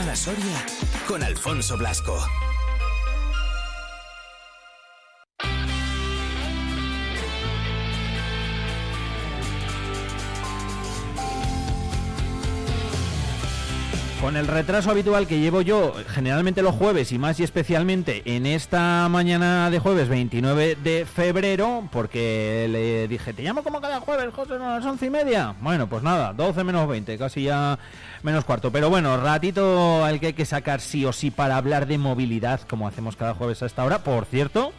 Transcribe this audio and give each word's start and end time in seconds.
Capital 0.00 0.08
a 0.08 0.16
Soria 0.16 0.64
con 1.06 1.22
Alfonso 1.22 1.76
Blasco. 1.76 2.49
Con 14.30 14.36
el 14.36 14.46
retraso 14.46 14.92
habitual 14.92 15.26
que 15.26 15.40
llevo 15.40 15.60
yo 15.60 15.92
generalmente 16.06 16.62
los 16.62 16.76
jueves 16.76 17.10
y 17.10 17.18
más 17.18 17.40
y 17.40 17.42
especialmente 17.42 18.22
en 18.26 18.46
esta 18.46 19.08
mañana 19.08 19.70
de 19.70 19.80
jueves 19.80 20.08
29 20.08 20.76
de 20.76 21.04
febrero, 21.04 21.88
porque 21.90 22.68
le 22.70 23.08
dije, 23.08 23.32
te 23.32 23.42
llamo 23.42 23.64
como 23.64 23.80
cada 23.80 23.98
jueves, 23.98 24.32
José, 24.32 24.54
a 24.54 24.78
las 24.78 24.86
once 24.86 25.06
y 25.06 25.10
media. 25.10 25.56
Bueno, 25.60 25.88
pues 25.88 26.04
nada, 26.04 26.32
12 26.32 26.62
menos 26.62 26.86
20, 26.86 27.18
casi 27.18 27.42
ya 27.42 27.76
menos 28.22 28.44
cuarto. 28.44 28.70
Pero 28.70 28.88
bueno, 28.88 29.16
ratito 29.16 30.04
al 30.04 30.20
que 30.20 30.26
hay 30.28 30.32
que 30.34 30.46
sacar 30.46 30.80
sí 30.80 31.04
o 31.04 31.12
sí 31.12 31.32
para 31.32 31.56
hablar 31.56 31.88
de 31.88 31.98
movilidad, 31.98 32.60
como 32.68 32.86
hacemos 32.86 33.16
cada 33.16 33.34
jueves 33.34 33.64
a 33.64 33.66
esta 33.66 33.84
hora. 33.84 34.04
Por 34.04 34.26
cierto, 34.26 34.72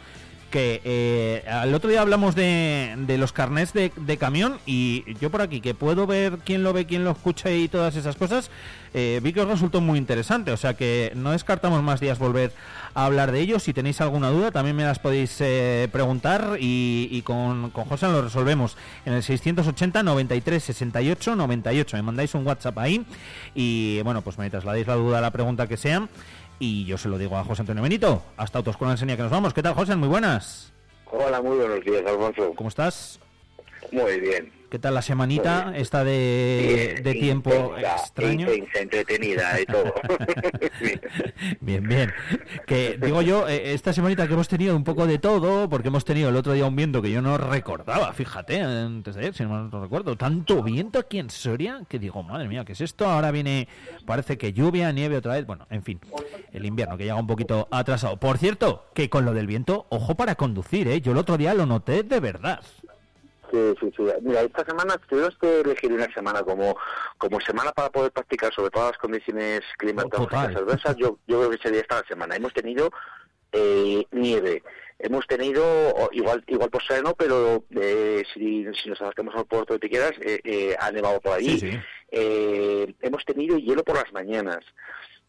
que 0.52 0.82
eh, 0.84 1.44
al 1.48 1.74
otro 1.74 1.90
día 1.90 2.02
hablamos 2.02 2.36
de, 2.36 2.94
de 2.98 3.18
los 3.18 3.32
carnets 3.32 3.72
de, 3.72 3.90
de, 3.96 4.16
camión 4.18 4.58
y 4.66 5.16
yo 5.18 5.30
por 5.30 5.40
aquí 5.40 5.60
que 5.62 5.74
puedo 5.74 6.06
ver 6.06 6.38
quién 6.44 6.62
lo 6.62 6.72
ve, 6.72 6.86
quién 6.86 7.02
lo 7.04 7.10
escucha 7.10 7.50
y 7.50 7.66
todas 7.68 7.96
esas 7.96 8.16
cosas, 8.16 8.50
eh, 8.94 9.20
vi 9.22 9.32
que 9.32 9.40
os 9.40 9.48
resultó 9.48 9.80
muy 9.80 9.98
interesante, 9.98 10.52
o 10.52 10.56
sea 10.58 10.74
que 10.74 11.12
no 11.16 11.30
descartamos 11.30 11.82
más 11.82 11.98
días 11.98 12.18
volver 12.18 12.52
a 12.94 13.06
hablar 13.06 13.32
de 13.32 13.40
ello. 13.40 13.58
Si 13.58 13.72
tenéis 13.72 14.02
alguna 14.02 14.28
duda 14.28 14.50
también 14.50 14.76
me 14.76 14.84
las 14.84 14.98
podéis 14.98 15.34
eh, 15.40 15.88
preguntar 15.90 16.58
y, 16.60 17.22
con, 17.22 17.70
con 17.70 17.84
José 17.84 18.06
lo 18.08 18.20
resolvemos 18.20 18.76
en 19.06 19.14
el 19.14 19.22
680 19.22 20.02
93 20.02 20.62
68 20.62 21.34
98. 21.36 21.96
Me 21.96 22.02
mandáis 22.02 22.34
un 22.34 22.46
WhatsApp 22.46 22.78
ahí 22.78 23.04
y 23.54 24.02
bueno, 24.02 24.20
pues 24.20 24.36
me 24.36 24.50
trasladéis 24.50 24.86
la 24.86 24.94
duda, 24.94 25.20
la 25.22 25.30
pregunta 25.30 25.66
que 25.66 25.78
sea 25.78 26.06
y 26.62 26.84
yo 26.84 26.96
se 26.96 27.08
lo 27.08 27.18
digo 27.18 27.36
a 27.36 27.42
José 27.42 27.62
Antonio 27.62 27.82
Benito. 27.82 28.22
Hasta 28.36 28.58
Autos 28.58 28.76
con 28.76 28.86
la 28.86 28.94
Enseña 28.94 29.16
que 29.16 29.22
nos 29.22 29.32
vamos. 29.32 29.52
¿Qué 29.52 29.64
tal, 29.64 29.74
José? 29.74 29.96
Muy 29.96 30.08
buenas. 30.08 30.72
Hola, 31.10 31.42
muy 31.42 31.56
buenos 31.56 31.84
días, 31.84 32.06
Alfonso. 32.06 32.54
¿Cómo 32.54 32.68
estás? 32.68 33.18
Muy 33.90 34.20
bien. 34.20 34.52
¿Qué 34.72 34.78
tal 34.78 34.94
la 34.94 35.02
semanita 35.02 35.74
esta 35.76 36.02
de, 36.02 36.92
Bien, 36.94 37.04
de 37.04 37.12
tiempo 37.12 37.50
intensa, 37.76 37.96
extraño? 37.96 38.54
intensa, 38.54 38.78
entretenida 38.78 39.58
todo. 39.70 39.92
Bien, 41.60 41.86
bien. 41.86 42.10
Que 42.66 42.96
digo 42.98 43.20
yo, 43.20 43.46
eh, 43.48 43.74
esta 43.74 43.92
semanita 43.92 44.26
que 44.26 44.32
hemos 44.32 44.48
tenido 44.48 44.74
un 44.74 44.82
poco 44.82 45.06
de 45.06 45.18
todo, 45.18 45.68
porque 45.68 45.88
hemos 45.88 46.06
tenido 46.06 46.30
el 46.30 46.36
otro 46.36 46.54
día 46.54 46.64
un 46.64 46.74
viento 46.74 47.02
que 47.02 47.10
yo 47.10 47.20
no 47.20 47.36
recordaba, 47.36 48.14
fíjate, 48.14 48.62
antes 48.62 49.14
de 49.14 49.20
ayer, 49.20 49.34
si 49.34 49.44
no 49.44 49.68
lo 49.68 49.82
recuerdo, 49.82 50.16
tanto 50.16 50.62
viento 50.62 51.00
aquí 51.00 51.18
en 51.18 51.28
Soria 51.28 51.82
que 51.86 51.98
digo, 51.98 52.22
madre 52.22 52.48
mía, 52.48 52.64
¿qué 52.64 52.72
es 52.72 52.80
esto? 52.80 53.04
Ahora 53.04 53.30
viene, 53.30 53.68
parece 54.06 54.38
que 54.38 54.54
lluvia, 54.54 54.90
nieve 54.90 55.18
otra 55.18 55.34
vez, 55.34 55.44
bueno, 55.44 55.66
en 55.68 55.82
fin, 55.82 56.00
el 56.50 56.64
invierno 56.64 56.96
que 56.96 57.04
llega 57.04 57.16
un 57.16 57.26
poquito 57.26 57.68
atrasado. 57.70 58.16
Por 58.16 58.38
cierto, 58.38 58.86
que 58.94 59.10
con 59.10 59.26
lo 59.26 59.34
del 59.34 59.46
viento, 59.46 59.84
ojo 59.90 60.14
para 60.14 60.34
conducir, 60.34 60.88
¿eh? 60.88 61.02
Yo 61.02 61.12
el 61.12 61.18
otro 61.18 61.36
día 61.36 61.52
lo 61.52 61.66
noté 61.66 62.04
de 62.04 62.20
verdad. 62.20 62.62
Sí, 63.52 63.74
sí, 63.78 63.92
sí. 63.94 64.02
Mira, 64.22 64.40
esta 64.40 64.64
semana 64.64 64.96
tuvimos 65.08 65.36
que 65.36 65.60
elegir 65.60 65.92
una 65.92 66.10
semana 66.14 66.42
como, 66.42 66.74
como 67.18 67.38
semana 67.38 67.70
para 67.72 67.90
poder 67.90 68.10
practicar 68.10 68.52
sobre 68.54 68.70
todas 68.70 68.92
las 68.92 68.98
condiciones 68.98 69.60
climatológicas 69.76 70.48
Total. 70.48 70.62
adversas. 70.64 70.96
Yo, 70.96 71.18
yo 71.26 71.38
creo 71.38 71.50
que 71.50 71.58
sería 71.58 71.80
esta 71.82 72.02
semana. 72.08 72.34
Hemos 72.34 72.54
tenido 72.54 72.90
eh, 73.52 74.06
nieve. 74.10 74.62
Hemos 74.98 75.26
tenido, 75.26 75.62
igual 76.12 76.42
igual 76.46 76.70
por 76.70 76.82
sereno, 76.82 77.14
pero 77.14 77.64
eh, 77.70 78.22
si, 78.32 78.64
si 78.72 78.88
nos 78.88 79.02
acercamos 79.02 79.34
al 79.34 79.44
puerto 79.44 79.74
de 79.74 79.80
Piqueras, 79.80 80.12
eh, 80.20 80.40
eh, 80.44 80.76
ha 80.78 80.90
nevado 80.90 81.20
por 81.20 81.32
allí. 81.32 81.58
Sí, 81.58 81.72
sí. 81.72 81.78
Eh, 82.10 82.94
hemos 83.02 83.24
tenido 83.26 83.58
hielo 83.58 83.84
por 83.84 83.96
las 83.96 84.10
mañanas. 84.12 84.64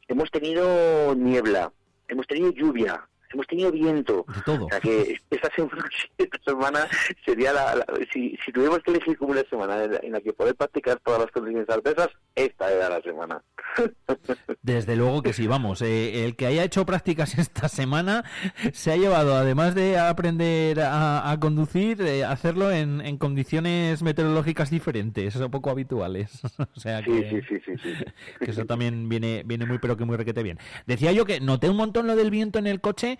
Hemos 0.07 0.31
tenido 0.31 1.13
niebla. 1.15 1.73
Hemos 2.07 2.27
tenido 2.27 2.51
lluvia. 2.51 3.05
Hemos 3.33 3.47
tenido 3.47 3.71
viento. 3.71 4.25
De 4.27 4.41
todo. 4.45 4.65
O 4.65 4.69
sea 4.69 4.79
que 4.79 5.17
esta 5.29 5.49
semana, 5.55 5.83
esta 6.17 6.37
semana 6.45 6.87
sería 7.25 7.51
la, 7.53 7.75
la- 7.75 7.85
si, 8.13 8.37
si 8.45 8.51
tuviéramos 8.51 8.81
que 8.83 8.91
elegir 8.91 9.17
como 9.17 9.31
una 9.31 9.43
semana 9.49 9.83
en 9.83 9.91
la, 9.91 9.99
en 10.03 10.11
la 10.13 10.21
que 10.21 10.33
poder 10.33 10.55
practicar 10.55 10.99
todas 10.99 11.21
las 11.21 11.31
condiciones 11.31 11.69
adversas, 11.69 12.09
esta 12.35 12.71
era 12.71 12.89
la 12.89 13.01
semana. 13.01 13.43
Desde 14.63 14.95
luego 14.95 15.21
que 15.21 15.33
sí, 15.33 15.45
vamos. 15.45 15.81
eh, 15.81 16.23
el 16.23 16.37
que 16.37 16.45
haya 16.45 16.63
hecho 16.63 16.85
prácticas 16.85 17.37
esta 17.37 17.67
semana 17.67 18.23
se 18.71 18.93
ha 18.93 18.95
llevado, 18.95 19.35
además 19.35 19.75
de 19.75 19.97
aprender 19.97 20.79
a, 20.79 21.29
a 21.31 21.39
conducir, 21.39 22.01
eh, 22.01 22.23
hacerlo 22.23 22.71
en, 22.71 23.01
en 23.01 23.17
condiciones 23.17 24.01
meteorológicas 24.01 24.69
diferentes, 24.69 25.35
o 25.35 25.51
poco 25.51 25.69
habituales. 25.69 26.39
o 26.75 26.79
sea 26.79 27.03
Sí, 27.03 27.11
que, 27.11 27.29
sí, 27.29 27.41
sí, 27.49 27.61
sí, 27.65 27.71
sí. 27.83 27.95
sí. 27.99 28.05
que 28.41 28.51
eso 28.51 28.65
también 28.65 29.09
viene, 29.09 29.43
viene 29.45 29.65
muy, 29.65 29.79
pero 29.79 29.97
que 29.97 30.05
muy 30.05 30.15
requete 30.15 30.43
bien. 30.43 30.57
Decía 30.87 31.11
yo 31.11 31.25
que 31.25 31.41
noté 31.41 31.69
un 31.69 31.75
montón 31.77 32.07
lo 32.07 32.15
del 32.15 32.31
viento 32.31 32.57
en 32.57 32.67
el 32.67 32.79
coche 32.79 33.19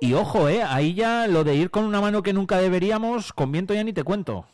y 0.00 0.14
ojo, 0.14 0.48
eh, 0.48 0.62
ahí 0.62 0.94
ya 0.94 1.26
lo 1.26 1.42
de 1.42 1.56
ir 1.56 1.70
con 1.70 1.84
una 1.84 2.00
mano 2.00 2.22
que 2.22 2.32
nunca 2.32 2.58
deberíamos, 2.58 3.32
con 3.32 3.50
viento 3.50 3.74
ya 3.74 3.82
ni 3.82 3.92
te 3.92 4.04
cuento. 4.04 4.46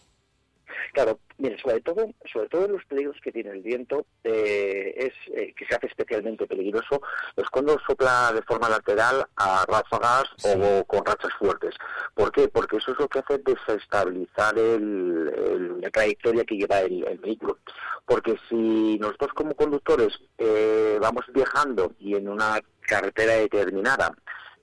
Claro, 0.93 1.19
mire, 1.39 1.59
sobre 1.61 1.81
todo, 1.81 2.11
sobre 2.33 2.49
todo 2.49 2.69
los 2.69 2.85
peligros 2.85 3.17
que 3.23 3.33
tiene 3.33 3.51
el 3.51 3.63
viento, 3.63 4.05
eh, 4.25 4.93
es 4.97 5.13
eh, 5.35 5.55
que 5.57 5.65
se 5.67 5.75
hace 5.75 5.87
especialmente 5.87 6.47
peligroso, 6.47 7.01
es 7.37 7.49
cuando 7.51 7.79
sopla 7.87 8.33
de 8.35 8.43
forma 8.43 8.69
lateral 8.69 9.27
a 9.37 9.65
ráfagas 9.67 10.25
Sí. 10.37 10.49
o 10.55 10.85
con 10.85 11.05
rachas 11.05 11.33
fuertes. 11.39 11.75
¿Por 12.15 12.31
qué? 12.33 12.49
Porque 12.49 12.77
eso 12.77 12.93
es 12.93 12.99
lo 12.99 13.09
que 13.09 13.21
hace 13.21 13.39
desestabilizar 13.39 14.59
el- 14.59 15.33
el- 15.35 15.81
la 15.81 15.91
trayectoria 15.91 16.45
que 16.45 16.57
lleva 16.57 16.81
el, 16.81 17.07
el 17.07 17.19
vehículo. 17.19 17.59
Porque 18.05 18.37
si 18.49 18.99
nosotros 18.99 19.33
como 19.35 19.55
conductores 19.55 20.19
eh, 20.39 20.99
vamos 21.01 21.25
viajando 21.33 21.93
y 21.99 22.17
en 22.17 22.29
una 22.29 22.61
carretera 22.81 23.35
determinada 23.35 24.13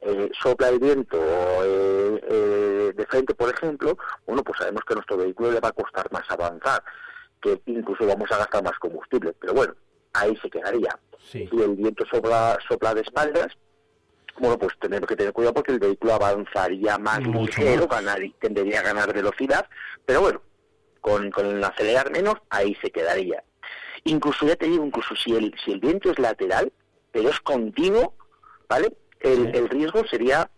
eh, 0.02 0.30
sopla 0.42 0.70
el 0.70 0.80
viento 0.80 1.18
eh, 1.18 2.22
eh, 2.30 2.94
de 2.96 3.06
frente, 3.06 3.34
por 3.36 3.50
ejemplo, 3.54 3.98
bueno, 4.26 4.44
pues 4.44 4.58
sabemos 4.60 4.84
que 4.86 4.94
a 4.94 4.96
nuestro 4.96 5.18
vehículo 5.18 5.52
le 5.52 5.60
va 5.60 5.70
a 5.70 5.74
costar 5.74 6.12
más 6.12 6.24
avanzar, 6.30 6.84
que 7.42 7.62
incluso 7.66 8.06
vamos 8.08 8.32
a 8.32 8.38
gastar 8.38 8.64
más 8.64 8.78
combustible. 8.80 9.34
Pero 9.40 9.54
bueno, 9.54 9.76
ahí 10.14 10.36
se 10.38 10.50
quedaría. 10.50 10.98
Sí. 11.32 11.48
Si 11.52 11.62
el 11.62 11.76
viento 11.76 12.06
sopla, 12.06 12.58
sopla 12.68 12.94
de 12.94 13.02
espaldas, 13.02 13.48
bueno, 14.40 14.58
pues 14.58 14.74
tenemos 14.80 15.08
que 15.08 15.18
tener 15.18 15.34
cuidado 15.34 15.54
porque 15.54 15.74
el 15.74 15.80
vehículo 15.80 16.14
avanzaría 16.14 16.98
más 16.98 17.20
Mucho 17.22 17.60
ligero, 17.62 17.88
más. 17.88 18.04
ganar, 18.04 18.20
tendería 18.40 18.80
a 18.80 18.84
ganar 18.84 19.14
velocidad, 19.14 19.68
pero 20.06 20.22
bueno, 20.22 20.42
con, 21.02 21.30
con 21.32 21.46
el 21.46 21.64
acelerar 21.64 22.10
menos, 22.12 22.36
ahí 22.50 22.74
se 22.82 22.90
quedaría. 22.90 23.44
Incluso, 24.06 24.46
ya 24.48 24.56
te 24.56 24.68
digo, 24.68 24.86
incluso 24.86 25.14
si 25.16 25.36
el, 25.36 25.54
si 25.64 25.74
el 25.74 25.82
viento 25.82 26.10
es 26.10 26.20
lateral, 26.20 26.72
pero 27.12 27.30
es 27.30 27.40
continuo, 27.42 28.14
¿vale? 28.70 28.94
El, 29.20 29.56
el 29.56 29.70
riesgo 29.70 30.04
sería 30.08 30.50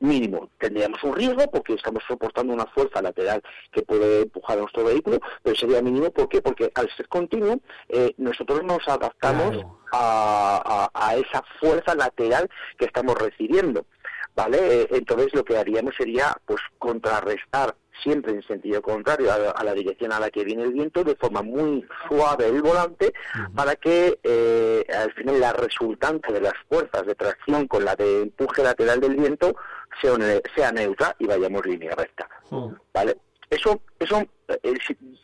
mínimo. 0.00 0.48
Tendríamos 0.58 1.02
un 1.02 1.14
riesgo 1.16 1.50
porque 1.50 1.74
estamos 1.74 2.02
soportando 2.06 2.52
una 2.52 2.66
fuerza 2.66 3.02
lateral 3.02 3.42
que 3.72 3.82
puede 3.82 4.22
empujar 4.22 4.56
a 4.58 4.60
nuestro 4.60 4.84
vehículo, 4.84 5.18
pero 5.42 5.56
sería 5.56 5.82
mínimo 5.82 6.10
¿por 6.12 6.28
qué? 6.28 6.40
Porque 6.40 6.70
al 6.74 6.88
ser 6.96 7.08
continuo, 7.08 7.58
eh, 7.88 8.14
nosotros 8.16 8.62
nos 8.62 8.86
adaptamos 8.86 9.50
Claro. 9.56 9.78
a, 9.92 10.88
a- 10.94 11.08
a 11.08 11.16
esa 11.16 11.42
fuerza 11.58 11.94
lateral 11.96 12.48
que 12.78 12.84
estamos 12.84 13.16
recibiendo. 13.18 13.86
¿Vale? 14.36 14.82
Eh, 14.82 14.88
entonces 14.92 15.34
lo 15.34 15.44
que 15.44 15.56
haríamos 15.56 15.96
sería 15.96 16.32
pues 16.46 16.60
contrarrestar 16.78 17.74
siempre 18.02 18.32
en 18.32 18.42
sentido 18.42 18.80
contrario 18.82 19.30
a, 19.32 19.50
a 19.50 19.64
la 19.64 19.72
dirección 19.74 20.12
a 20.12 20.20
la 20.20 20.30
que 20.30 20.44
viene 20.44 20.62
el 20.64 20.72
viento 20.72 21.04
de 21.04 21.16
forma 21.16 21.42
muy 21.42 21.84
suave 22.08 22.48
el 22.48 22.62
volante 22.62 23.12
para 23.54 23.76
que 23.76 24.18
eh, 24.22 24.84
al 24.94 25.12
final 25.14 25.40
la 25.40 25.52
resultante 25.52 26.32
de 26.32 26.40
las 26.40 26.54
fuerzas 26.68 27.06
de 27.06 27.14
tracción 27.14 27.66
con 27.66 27.84
la 27.84 27.94
de 27.96 28.22
empuje 28.22 28.62
lateral 28.62 29.00
del 29.00 29.16
viento 29.16 29.54
sea, 30.00 30.16
ne- 30.16 30.42
sea 30.54 30.72
neutra 30.72 31.14
y 31.18 31.26
vayamos 31.26 31.64
línea 31.66 31.94
recta. 31.94 32.28
¿Vale? 32.94 33.16
Eso, 33.50 33.80
eso 33.98 34.20
eh, 34.48 34.72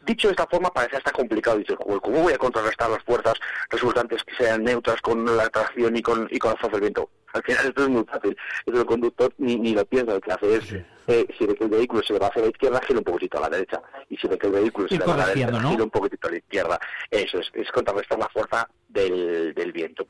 dicho 0.06 0.28
de 0.28 0.32
esta 0.32 0.46
forma, 0.46 0.70
parece 0.70 0.96
hasta 0.96 1.12
complicado. 1.12 1.58
Dices, 1.58 1.76
"Joder, 1.78 2.00
¿cómo 2.00 2.22
voy 2.22 2.32
a 2.32 2.38
contrarrestar 2.38 2.88
las 2.91 3.02
fuerzas 3.04 3.34
resultantes 3.68 4.22
que 4.24 4.34
sean 4.36 4.65
neutras 4.65 5.00
con 5.03 5.24
la 5.36 5.48
tracción 5.50 5.94
y 5.97 6.03
con, 6.03 6.27
y 6.30 6.38
con 6.38 6.53
la 6.53 6.56
fuerza 6.56 6.77
del 6.78 6.80
viento? 6.80 7.10
Al 7.34 7.42
final 7.42 7.66
esto 7.66 7.83
es 7.83 7.89
muy 7.89 8.04
fácil. 8.04 8.36
Eso 8.65 8.81
el 8.81 8.86
conductor 8.86 9.34
ni, 9.39 9.57
ni 9.57 9.75
lo 9.75 9.84
piensa. 9.84 10.15
Lo 10.15 10.21
que 10.21 10.33
hace 10.33 10.54
es, 10.57 10.65
Sí. 10.65 10.77
eh, 11.09 11.27
si 11.36 11.47
ve 11.47 11.54
que 11.54 11.65
el 11.65 11.71
vehículo 11.71 12.03
se 12.03 12.13
le 12.15 12.19
va 12.21 12.28
hacia 12.28 12.42
la 12.42 12.48
izquierda, 12.48 12.81
gira 12.86 12.98
un 13.01 13.04
poquitito 13.04 13.39
a 13.39 13.41
la 13.42 13.48
derecha. 13.51 13.83
Y 14.09 14.16
si 14.16 14.27
ve 14.28 14.39
que 14.39 14.47
el 14.47 14.53
vehículo 14.54 14.89
se 14.89 14.95
le 14.98 15.04
va 15.04 15.15
a 15.15 15.16
la 15.19 15.27
derecha, 15.34 15.47
gira 15.71 15.84
un 15.84 15.91
poquitito 15.91 16.28
a 16.28 16.31
la 16.31 16.36
izquierda. 16.39 16.81
Eso 17.10 17.39
es, 17.41 17.51
es 17.54 17.71
contrarrestar 17.72 18.19
la 18.19 18.28
fuerza 18.28 18.69
del, 18.89 19.53
del 19.54 19.72
viento. 19.72 20.07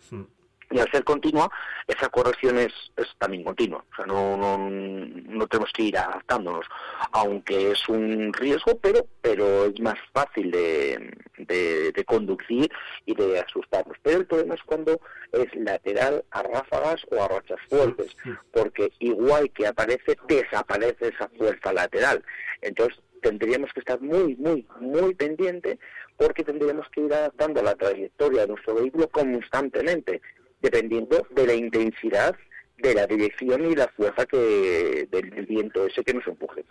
Y 0.74 0.80
al 0.80 0.90
ser 0.90 1.04
continua, 1.04 1.48
esa 1.86 2.08
corrección 2.08 2.58
es, 2.58 2.72
es 2.96 3.06
también 3.18 3.44
continua. 3.44 3.84
O 3.92 3.94
sea, 3.94 4.06
no, 4.06 4.36
no, 4.36 4.58
no 4.58 5.46
tenemos 5.46 5.70
que 5.72 5.84
ir 5.84 5.96
adaptándonos, 5.96 6.66
aunque 7.12 7.70
es 7.70 7.88
un 7.88 8.32
riesgo, 8.32 8.76
pero, 8.82 9.06
pero 9.22 9.66
es 9.66 9.80
más 9.80 9.94
fácil 10.12 10.50
de, 10.50 11.16
de, 11.38 11.92
de 11.92 12.04
conducir 12.04 12.68
y 13.06 13.14
de 13.14 13.38
asustarnos. 13.38 13.96
Pero 14.02 14.18
el 14.18 14.26
problema 14.26 14.56
es 14.56 14.62
cuando 14.64 15.00
es 15.30 15.46
lateral 15.54 16.24
a 16.32 16.42
ráfagas 16.42 17.06
o 17.12 17.22
a 17.22 17.28
rachas 17.28 17.60
fuertes, 17.68 18.16
porque 18.52 18.92
igual 18.98 19.52
que 19.52 19.68
aparece, 19.68 20.18
desaparece 20.26 21.10
esa 21.14 21.28
fuerza 21.38 21.72
lateral. 21.72 22.24
Entonces, 22.62 22.98
tendríamos 23.22 23.72
que 23.72 23.78
estar 23.78 24.00
muy, 24.00 24.34
muy, 24.34 24.66
muy 24.80 25.14
pendiente 25.14 25.78
porque 26.16 26.42
tendríamos 26.42 26.88
que 26.90 27.02
ir 27.02 27.14
adaptando 27.14 27.62
la 27.62 27.76
trayectoria 27.76 28.42
de 28.42 28.48
nuestro 28.48 28.74
vehículo 28.74 29.08
constantemente, 29.08 30.20
dependiendo 30.64 31.26
de 31.30 31.46
la 31.46 31.54
intensidad 31.54 32.34
de 32.78 32.94
la 32.94 33.06
dirección 33.06 33.70
y 33.70 33.74
la 33.76 33.86
fuerza 33.88 34.24
que 34.24 35.06
del, 35.10 35.30
viento 35.46 35.86
ese 35.86 36.02
que 36.02 36.14
nos 36.14 36.26
empuje. 36.26 36.64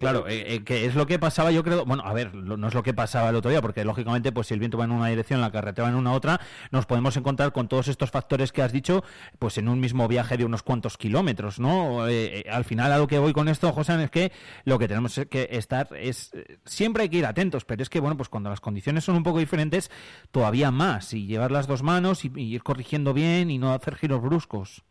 Claro, 0.00 0.26
eh, 0.28 0.54
eh, 0.54 0.64
que 0.64 0.86
es 0.86 0.94
lo 0.94 1.06
que 1.06 1.18
pasaba, 1.18 1.50
yo 1.50 1.62
creo, 1.62 1.84
bueno, 1.84 2.02
a 2.06 2.14
ver, 2.14 2.34
no 2.34 2.66
es 2.66 2.72
lo 2.72 2.82
que 2.82 2.94
pasaba 2.94 3.28
el 3.28 3.36
otro 3.36 3.50
día, 3.50 3.60
porque 3.60 3.84
lógicamente, 3.84 4.32
pues 4.32 4.46
si 4.46 4.54
el 4.54 4.60
viento 4.60 4.78
va 4.78 4.84
en 4.84 4.92
una 4.92 5.08
dirección, 5.08 5.42
la 5.42 5.52
carretera 5.52 5.84
va 5.84 5.90
en 5.90 5.96
una 5.96 6.14
otra, 6.14 6.40
nos 6.70 6.86
podemos 6.86 7.18
encontrar 7.18 7.52
con 7.52 7.68
todos 7.68 7.88
estos 7.88 8.10
factores 8.10 8.50
que 8.50 8.62
has 8.62 8.72
dicho, 8.72 9.04
pues 9.38 9.58
en 9.58 9.68
un 9.68 9.78
mismo 9.78 10.08
viaje 10.08 10.38
de 10.38 10.46
unos 10.46 10.62
cuantos 10.62 10.96
kilómetros, 10.96 11.60
¿no? 11.60 12.08
Eh, 12.08 12.44
al 12.50 12.64
final, 12.64 12.90
a 12.92 12.96
lo 12.98 13.06
que 13.08 13.18
voy 13.18 13.34
con 13.34 13.48
esto, 13.48 13.70
José, 13.72 14.02
es 14.02 14.10
que 14.10 14.32
lo 14.64 14.78
que 14.78 14.88
tenemos 14.88 15.20
que 15.28 15.48
estar 15.50 15.88
es, 15.94 16.32
siempre 16.64 17.02
hay 17.02 17.10
que 17.10 17.18
ir 17.18 17.26
atentos, 17.26 17.66
pero 17.66 17.82
es 17.82 17.90
que, 17.90 18.00
bueno, 18.00 18.16
pues 18.16 18.30
cuando 18.30 18.48
las 18.48 18.60
condiciones 18.60 19.04
son 19.04 19.16
un 19.16 19.22
poco 19.22 19.38
diferentes, 19.38 19.90
todavía 20.30 20.70
más, 20.70 21.12
y 21.12 21.26
llevar 21.26 21.50
las 21.50 21.66
dos 21.66 21.82
manos 21.82 22.24
y, 22.24 22.32
y 22.36 22.54
ir 22.54 22.62
corrigiendo 22.62 23.12
bien 23.12 23.50
y 23.50 23.58
no 23.58 23.74
hacer 23.74 23.96
giros 23.96 24.22
bruscos. 24.22 24.82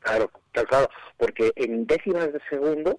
Claro, 0.00 0.28
claro, 0.50 0.68
claro, 0.68 0.90
porque 1.16 1.52
en 1.54 1.86
décimas 1.86 2.32
de 2.32 2.40
segundo 2.50 2.98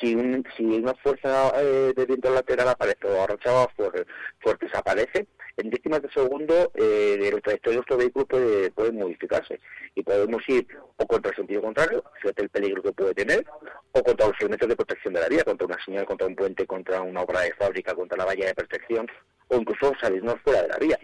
si, 0.00 0.14
un, 0.14 0.44
si 0.56 0.64
una 0.64 0.94
fuerza 0.94 1.52
eh, 1.60 1.92
de 1.94 2.06
viento 2.06 2.32
lateral 2.32 2.68
aparece 2.68 3.06
o 3.06 3.22
arrochado 3.22 3.68
fuerte, 3.76 4.06
fuerte 4.40 4.66
desaparece, 4.66 5.26
en 5.56 5.70
décimas 5.70 6.02
de 6.02 6.10
segundo 6.10 6.70
eh, 6.74 7.18
el 7.20 7.40
trayectoria 7.40 7.70
de 7.70 7.76
nuestro 7.76 7.96
vehículo 7.96 8.26
puede, 8.26 8.70
puede 8.72 8.92
modificarse 8.92 9.58
y 9.94 10.02
podemos 10.02 10.46
ir 10.48 10.66
o 10.96 11.06
contra 11.06 11.30
el 11.30 11.36
sentido 11.36 11.62
contrario, 11.62 12.04
fíjate 12.20 12.42
el 12.42 12.50
peligro 12.50 12.82
que 12.82 12.92
puede 12.92 13.14
tener, 13.14 13.44
o 13.92 14.02
contra 14.02 14.26
los 14.26 14.36
elementos 14.40 14.68
de 14.68 14.76
protección 14.76 15.14
de 15.14 15.20
la 15.20 15.28
vía, 15.28 15.44
contra 15.44 15.66
una 15.66 15.82
señal, 15.84 16.04
contra 16.04 16.26
un 16.26 16.36
puente, 16.36 16.66
contra 16.66 17.00
una 17.00 17.22
obra 17.22 17.40
de 17.40 17.54
fábrica, 17.54 17.94
contra 17.94 18.18
la 18.18 18.26
valla 18.26 18.46
de 18.46 18.54
protección, 18.54 19.06
o 19.48 19.56
incluso 19.56 19.92
salirnos 20.00 20.40
fuera 20.42 20.62
de 20.62 20.68
la 20.68 20.76
vía. 20.78 20.98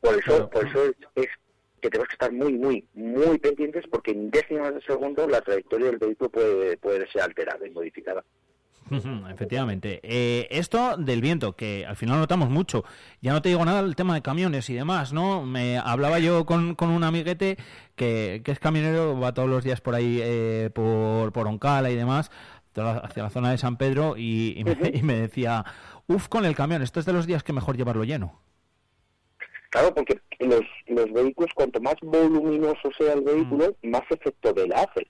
Por 0.00 0.14
eso, 0.18 0.48
por 0.50 0.66
eso 0.66 0.84
es 1.14 1.28
que 1.80 1.90
tenemos 1.90 2.08
que 2.08 2.14
estar 2.14 2.32
muy, 2.32 2.54
muy, 2.54 2.88
muy 3.14 3.38
pendientes 3.38 3.84
porque 3.90 4.12
en 4.12 4.30
décimas 4.30 4.74
de 4.74 4.82
segundo 4.82 5.26
la 5.26 5.40
trayectoria 5.40 5.86
del 5.86 5.98
vehículo 5.98 6.30
puede, 6.30 6.76
puede 6.76 7.10
ser 7.10 7.22
alterada 7.22 7.66
y 7.66 7.70
modificada. 7.70 8.24
Efectivamente. 9.30 10.00
Eh, 10.02 10.46
esto 10.50 10.96
del 10.96 11.20
viento, 11.20 11.54
que 11.56 11.86
al 11.86 11.96
final 11.96 12.18
notamos 12.18 12.50
mucho. 12.50 12.84
Ya 13.20 13.32
no 13.32 13.42
te 13.42 13.48
digo 13.48 13.64
nada 13.64 13.82
del 13.82 13.96
tema 13.96 14.14
de 14.14 14.22
camiones 14.22 14.68
y 14.70 14.74
demás, 14.74 15.12
¿no? 15.12 15.44
Me 15.44 15.78
hablaba 15.78 16.18
yo 16.18 16.44
con, 16.44 16.74
con 16.74 16.90
un 16.90 17.04
amiguete 17.04 17.56
que, 17.96 18.42
que, 18.44 18.52
es 18.52 18.58
camionero, 18.58 19.18
va 19.18 19.32
todos 19.32 19.48
los 19.48 19.64
días 19.64 19.80
por 19.80 19.94
ahí, 19.94 20.20
eh, 20.22 20.70
por, 20.74 21.32
por 21.32 21.48
Oncala 21.48 21.90
y 21.90 21.96
demás, 21.96 22.30
hacia 22.74 23.22
la 23.22 23.30
zona 23.30 23.50
de 23.50 23.58
San 23.58 23.76
Pedro, 23.76 24.16
y, 24.16 24.54
y, 24.56 24.64
me, 24.64 24.76
y 24.92 25.02
me 25.02 25.14
decía, 25.14 25.64
uff, 26.06 26.28
con 26.28 26.44
el 26.44 26.54
camión, 26.54 26.82
esto 26.82 27.00
es 27.00 27.06
de 27.06 27.12
los 27.12 27.26
días 27.26 27.42
que 27.42 27.52
mejor 27.52 27.76
llevarlo 27.76 28.04
lleno. 28.04 28.40
Claro, 29.74 29.92
porque 29.92 30.20
los, 30.38 30.62
los 30.86 31.12
vehículos, 31.12 31.50
cuanto 31.52 31.80
más 31.80 31.96
voluminoso 32.00 32.92
sea 32.96 33.14
el 33.14 33.22
vehículo, 33.22 33.74
mm. 33.82 33.90
más 33.90 34.02
efecto 34.08 34.52
de 34.52 34.68
la 34.68 34.82
hace. 34.82 35.08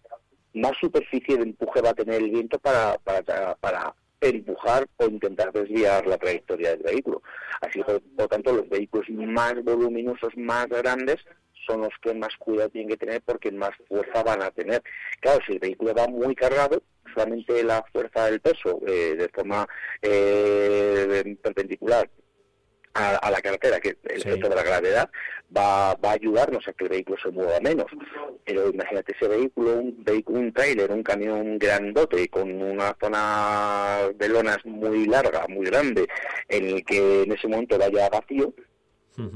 Más 0.55 0.73
superficie 0.81 1.37
de 1.37 1.43
empuje 1.43 1.83
va 1.83 1.91
a 1.91 1.95
tener 1.95 2.23
el 2.23 2.31
viento 2.31 2.59
para, 2.59 2.97
para, 3.05 3.55
para 3.57 3.95
empujar 4.23 4.89
o 4.97 5.05
intentar 5.05 5.53
desviar 5.53 6.07
la 6.07 6.17
trayectoria 6.17 6.71
del 6.71 6.83
vehículo. 6.83 7.23
Así 7.61 7.83
por 7.83 8.01
lo 8.17 8.27
tanto, 8.27 8.55
los 8.55 8.67
vehículos 8.71 9.07
más 9.11 9.63
voluminosos, 9.63 10.35
más 10.35 10.67
grandes, 10.69 11.19
son 11.67 11.83
los 11.83 11.93
que 12.01 12.15
más 12.15 12.35
cuidado 12.39 12.71
tienen 12.71 12.89
que 12.89 12.97
tener 12.97 13.21
porque 13.21 13.53
más 13.53 13.73
fuerza 13.87 14.23
van 14.23 14.41
a 14.41 14.51
tener. 14.51 14.83
Claro, 15.21 15.41
si 15.47 15.53
el 15.53 15.59
vehículo 15.59 15.93
va 15.93 16.09
muy 16.09 16.35
cargado, 16.35 16.83
solamente 17.13 17.63
la 17.63 17.85
fuerza 17.93 18.31
del 18.31 18.41
peso 18.41 18.81
eh, 18.87 19.15
de 19.15 19.29
forma 19.29 19.69
eh, 20.01 21.37
perpendicular 21.43 22.09
a, 22.95 23.31
la 23.31 23.41
carretera, 23.41 23.81
que 23.81 23.97
el 24.05 24.21
efecto 24.21 24.49
de 24.49 24.55
la 24.55 24.63
gravedad 24.63 25.11
va, 25.57 25.95
va 25.95 26.11
a 26.11 26.15
ayudarnos 26.15 26.67
a 26.67 26.73
que 26.73 26.85
el 26.85 26.91
vehículo 26.91 27.19
se 27.23 27.31
mueva 27.31 27.61
menos. 27.61 27.87
Pero 28.45 28.71
imagínate 28.71 29.13
ese 29.13 29.29
vehículo, 29.29 29.75
un 29.81 30.05
vehículo, 30.05 30.39
un 30.39 30.53
trailer, 30.53 30.91
un 30.91 31.03
camión 31.03 31.59
grandote 31.59 32.29
con 32.29 32.51
una 32.51 32.97
zona 33.01 33.99
de 34.15 34.29
lonas 34.29 34.59
muy 34.65 35.07
larga, 35.07 35.47
muy 35.49 35.67
grande, 35.67 36.07
en 36.49 36.65
el 36.67 36.85
que 36.85 37.23
en 37.23 37.33
ese 37.33 37.49
momento 37.49 37.79
vaya 37.79 38.09
vacío, 38.09 38.55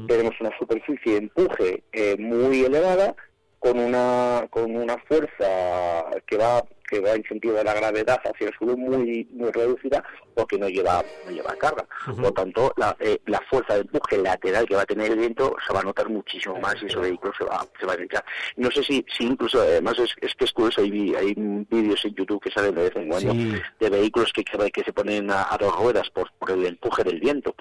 tenemos 0.09 0.35
una 0.41 0.51
superficie 0.59 1.13
de 1.13 1.19
empuje 1.19 1.85
eh, 1.93 2.17
muy 2.19 2.65
elevada 2.65 3.15
con 3.61 3.79
una 3.79 4.47
con 4.51 4.75
una 4.75 4.99
fuerza 5.07 6.05
que 6.27 6.37
va 6.37 6.65
que 6.89 7.01
va 7.01 7.13
en 7.13 7.25
sentido 7.25 7.55
de 7.55 7.65
la 7.65 7.75
gravedad 7.75 8.21
hacia 8.25 8.49
el 8.49 8.55
suelo 8.55 8.77
muy 8.77 9.27
muy 9.33 9.51
reducida 9.51 10.03
porque 10.35 10.59
no 10.59 10.69
lleva 10.69 11.05
no 11.25 11.31
lleva 11.31 11.55
carga. 11.57 11.87
Por 12.05 12.19
lo 12.19 12.33
tanto 12.33 12.73
la, 12.77 12.97
eh, 13.01 13.21
la 13.27 13.41
fuerza 13.51 13.75
de 13.75 13.81
empuje 13.81 14.19
lateral 14.19 14.67
que 14.67 14.77
va 14.77 14.83
a 14.83 14.87
tener 14.87 15.13
el 15.13 15.19
viento 15.19 15.55
se 15.67 15.73
va 15.73 15.81
a 15.81 15.85
notar 15.85 16.09
muchísimo 16.09 16.59
más 16.61 16.77
y 16.83 16.87
ese 16.87 16.99
vehículo 16.99 17.33
se 17.37 17.45
va 17.45 17.67
se 17.79 17.87
va 17.87 17.93
a 17.93 17.97
echar 17.97 18.25
no 18.57 18.71
sé 18.71 18.83
si 18.83 19.05
si 19.17 19.25
incluso 19.25 19.61
además 19.61 19.99
es, 19.99 20.15
es 20.21 20.35
que 20.35 20.45
es 20.45 20.53
curioso 20.53 20.81
hay, 20.81 21.15
hay 21.15 21.35
vídeos 21.37 22.05
en 22.05 22.15
YouTube 22.15 22.43
que 22.43 22.51
salen 22.51 22.75
de 22.75 22.83
vez 22.83 22.97
en 22.97 23.09
cuando 23.09 23.35
de 23.79 23.91
vehículos 23.91 24.33
que, 24.33 24.45
que 24.45 24.85
se 24.85 24.93
ponen 24.93 25.31
a, 25.31 25.57
dos 25.59 25.75
ruedas 25.77 26.09
por, 26.11 26.31
por 26.39 26.51
el 26.51 26.67
empuje 26.67 27.05
del 27.05 27.21
viento. 27.21 27.55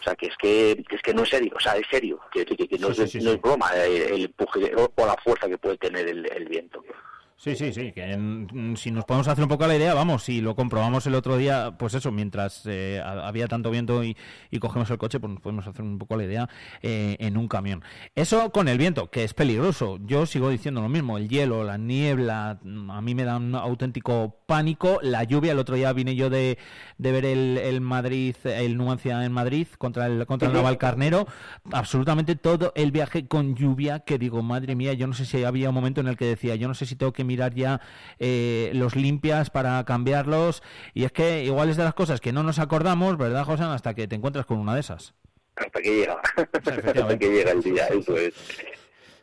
O 0.00 0.02
sea, 0.02 0.14
que 0.14 0.26
es 0.26 0.36
que, 0.36 0.84
es 0.90 1.02
que 1.02 1.14
no 1.14 1.22
es 1.22 1.30
serio, 1.30 1.52
o 1.56 1.60
sea, 1.60 1.76
es 1.76 1.86
serio, 1.90 2.20
que, 2.32 2.44
que, 2.44 2.78
no, 2.78 2.88
es, 2.88 3.14
no, 3.16 3.30
es, 3.32 3.40
broma 3.40 3.70
el, 3.74 4.24
empuje 4.24 4.72
o, 4.76 5.06
la 5.06 5.16
fuerza 5.22 5.48
que 5.48 5.58
puede 5.58 5.76
tener 5.78 6.06
el, 6.08 6.30
el 6.30 6.44
viento. 6.46 6.82
Sí, 7.38 7.54
sí, 7.54 7.70
sí, 7.70 7.92
que 7.92 8.18
si 8.76 8.90
nos 8.90 9.04
podemos 9.04 9.28
hacer 9.28 9.44
un 9.44 9.50
poco 9.50 9.66
la 9.66 9.76
idea, 9.76 9.92
vamos, 9.92 10.22
si 10.22 10.40
lo 10.40 10.56
comprobamos 10.56 11.06
el 11.06 11.14
otro 11.14 11.36
día, 11.36 11.76
pues 11.78 11.92
eso, 11.92 12.10
mientras 12.10 12.62
eh, 12.64 12.98
había 13.04 13.46
tanto 13.46 13.70
viento 13.70 14.02
y, 14.02 14.16
cogemos 14.58 14.90
el 14.90 14.96
coche, 14.96 15.20
pues 15.20 15.34
nos 15.34 15.42
podemos 15.42 15.66
hacer 15.66 15.82
un 15.82 15.98
poco 15.98 16.16
la 16.16 16.24
idea 16.24 16.48
eh, 16.80 17.14
en 17.20 17.36
un 17.36 17.46
camión. 17.46 17.84
Eso 18.14 18.50
con 18.52 18.68
el 18.68 18.78
viento, 18.78 19.10
que 19.10 19.22
es 19.22 19.34
peligroso. 19.34 19.98
Yo 20.06 20.24
sigo 20.24 20.48
diciendo 20.48 20.80
lo 20.80 20.88
mismo, 20.88 21.18
el 21.18 21.28
hielo, 21.28 21.62
la 21.62 21.76
niebla, 21.76 22.58
a 22.88 23.00
mí 23.02 23.14
me 23.14 23.24
da 23.24 23.36
un 23.36 23.54
auténtico 23.54 24.40
pánico. 24.46 24.98
La 25.02 25.22
lluvia, 25.24 25.52
el 25.52 25.58
otro 25.58 25.76
día 25.76 25.92
vine 25.92 26.16
yo 26.16 26.30
de, 26.30 26.56
de 26.96 27.12
ver 27.12 27.26
el, 27.26 27.58
el, 27.58 27.82
Madrid, 27.82 28.34
el 28.44 28.78
Nuancia 28.78 29.22
en 29.26 29.32
Madrid 29.32 29.66
contra 29.76 30.06
el, 30.06 30.24
contra 30.24 30.48
el 30.48 30.54
Naval 30.54 30.78
Carnero, 30.78 31.26
absolutamente 31.70 32.34
todo 32.34 32.72
el 32.76 32.92
viaje 32.92 33.28
con 33.28 33.54
lluvia, 33.54 34.00
que 34.00 34.18
digo, 34.18 34.42
madre 34.42 34.74
mía, 34.74 34.94
yo 34.94 35.06
no 35.06 35.12
sé 35.12 35.26
si 35.26 35.44
había 35.44 35.68
un 35.68 35.74
momento 35.74 36.00
en 36.00 36.08
el 36.08 36.16
que 36.16 36.24
decía, 36.24 36.56
yo 36.56 36.66
no 36.66 36.74
sé 36.74 36.86
si 36.86 36.96
tengo 36.96 37.12
que 37.12 37.25
mirar 37.26 37.54
ya 37.54 37.80
eh, 38.18 38.70
los 38.74 38.96
limpias 38.96 39.50
para 39.50 39.84
cambiarlos. 39.84 40.62
Y 40.94 41.04
es 41.04 41.12
que 41.12 41.44
igual 41.44 41.68
es 41.68 41.76
de 41.76 41.84
las 41.84 41.94
cosas 41.94 42.20
que 42.20 42.32
no 42.32 42.42
nos 42.42 42.58
acordamos, 42.58 43.18
¿verdad, 43.18 43.44
José? 43.44 43.64
Hasta 43.64 43.94
que 43.94 44.08
te 44.08 44.16
encuentras 44.16 44.46
con 44.46 44.58
una 44.58 44.74
de 44.74 44.80
esas. 44.80 45.14
Hasta 45.56 45.80
que 45.80 45.96
llega. 45.96 46.20
Hasta 46.36 47.18
que 47.18 47.28
llega 47.28 47.50
el 47.50 47.62
día, 47.62 47.86
eso 47.88 48.16
es. 48.16 48.34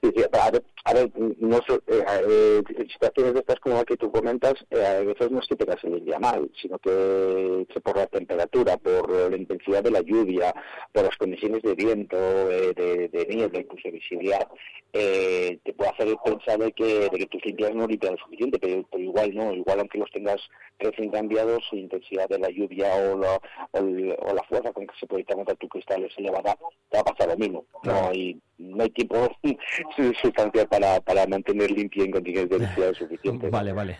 A 0.04 0.52
ver, 0.52 0.64
a 0.84 0.94
ver 0.94 1.12
no, 1.40 1.58
eh, 1.58 2.04
eh, 2.28 2.62
situaciones 2.92 3.34
de 3.34 3.40
estas 3.40 3.60
como 3.62 3.76
la 3.76 3.86
que 3.86 3.96
tú 3.96 4.12
comentas, 4.12 4.54
eh, 4.70 4.86
a 4.86 5.00
veces 5.00 5.32
no 5.32 5.40
es 5.40 5.48
que 5.48 5.56
tengas 5.56 5.82
el 5.84 6.04
día 6.04 6.20
mal, 6.20 6.52
sino 6.62 6.78
que, 6.80 7.66
por 7.82 7.96
la 7.96 8.08
temperatura, 8.08 8.76
por 8.78 9.32
la 9.32 9.38
intensidad 9.38 9.82
de 9.82 9.92
la 9.92 10.02
lluvia, 10.02 10.54
por 10.92 11.06
las 11.06 11.16
condiciones 11.16 11.62
de 11.62 11.76
viento, 11.76 12.18
eh, 12.18 12.74
de, 12.76 13.08
de 13.08 13.26
niebla, 13.28 13.60
incluso 13.60 13.92
visibilidad, 13.92 14.48
eh, 14.96 15.58
te 15.64 15.74
puede 15.74 15.90
hacer 15.90 16.16
pensar 16.24 16.60
de 16.60 16.72
que, 16.72 17.10
de 17.10 17.18
que 17.18 17.26
tus 17.26 17.44
limpias 17.44 17.74
no 17.74 17.88
limpian 17.88 18.14
lo 18.14 18.20
suficiente, 18.20 18.60
pero, 18.60 18.86
igual 19.00 19.34
no, 19.34 19.52
igual 19.52 19.80
aunque 19.80 19.98
los 19.98 20.12
tengas 20.12 20.40
recién 20.78 21.10
cambiados, 21.10 21.64
su 21.68 21.78
intensidad 21.78 22.30
de 22.30 22.38
la 22.38 22.50
lluvia 22.50 22.94
o 22.94 23.18
la, 23.18 23.42
o, 23.72 24.34
la 24.34 24.44
fuerza 24.44 24.72
con 24.72 24.86
que 24.86 24.94
se 25.00 25.08
proyecta 25.08 25.34
contra 25.34 25.56
tu 25.56 25.68
cristal 25.68 26.04
es 26.04 26.16
elevada, 26.18 26.56
te 26.90 26.98
va 26.98 27.02
a 27.02 27.06
pasar 27.06 27.30
lo 27.30 27.38
mismo. 27.38 27.66
No 27.82 28.10
hay, 28.10 28.40
no 28.60 28.84
hay 28.84 28.90
tiempo 28.92 29.16
sustancial 30.22 30.68
para, 30.68 31.00
para 31.02 31.26
mantener 31.28 31.72
limpio 31.72 32.04
en 32.04 32.12
condiciones 32.12 32.50
de 32.50 32.60
densidad 32.60 32.94
suficientes. 32.94 33.52
Vale, 33.52 33.74
vale. 33.74 33.98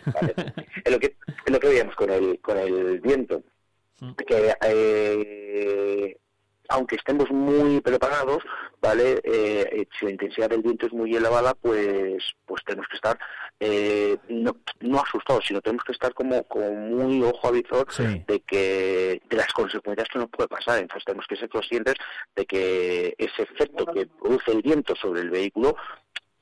Es 0.84 0.92
lo 0.92 0.98
que, 0.98 1.16
es 1.46 1.52
lo 1.52 1.60
que 1.60 1.68
veíamos 1.68 1.94
con 1.94 2.10
el, 2.10 2.40
con 2.40 2.58
el 2.58 3.00
viento. 3.00 3.42
Mm. 4.00 4.12
Que 4.26 4.54
eh, 4.66 6.16
aunque 6.68 6.96
estemos 6.96 7.30
muy 7.30 7.80
preparados, 7.80 8.42
¿vale? 8.80 9.20
Eh, 9.24 9.68
eh, 9.72 9.86
si 9.98 10.06
la 10.06 10.12
intensidad 10.12 10.50
del 10.50 10.62
viento 10.62 10.86
es 10.86 10.92
muy 10.92 11.14
elevada, 11.14 11.54
pues 11.54 12.22
pues 12.46 12.64
tenemos 12.64 12.88
que 12.88 12.96
estar 12.96 13.18
eh, 13.60 14.18
no, 14.28 14.56
no 14.80 15.00
asustados, 15.00 15.44
sino 15.46 15.60
tenemos 15.60 15.84
que 15.84 15.92
estar 15.92 16.12
como, 16.12 16.42
como 16.44 16.70
muy 16.72 17.22
ojo 17.22 17.48
avizor 17.48 17.86
de 17.96 18.40
que 18.40 19.22
de 19.28 19.36
las 19.36 19.52
consecuencias 19.52 20.08
que 20.12 20.18
nos 20.18 20.28
puede 20.28 20.48
pasar. 20.48 20.78
Entonces 20.80 21.04
tenemos 21.04 21.26
que 21.26 21.36
ser 21.36 21.48
conscientes 21.48 21.94
de 22.34 22.46
que 22.46 23.14
ese 23.16 23.42
efecto 23.42 23.86
que 23.86 24.06
produce 24.06 24.52
el 24.52 24.62
viento 24.62 24.94
sobre 24.96 25.20
el 25.20 25.30
vehículo 25.30 25.76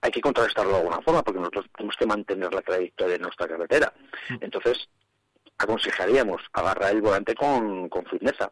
hay 0.01 0.11
que 0.11 0.21
contrarrestarlo 0.21 0.73
de 0.73 0.79
alguna 0.79 1.01
forma, 1.03 1.23
porque 1.23 1.39
nosotros 1.39 1.67
tenemos 1.77 1.97
que 1.97 2.07
mantener 2.07 2.53
la 2.53 2.63
trayectoria 2.63 3.15
de 3.19 3.23
nuestra 3.23 3.47
carretera. 3.47 3.93
Entonces, 4.41 4.89
aconsejaríamos 5.59 6.43
agarrar 6.53 6.91
el 6.91 7.03
volante 7.03 7.37
con, 7.37 7.89
con 7.89 8.05
firmeza 8.07 8.51